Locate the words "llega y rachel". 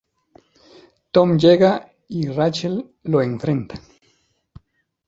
1.37-2.91